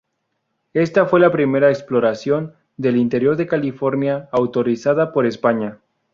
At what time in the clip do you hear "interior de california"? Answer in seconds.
2.97-4.29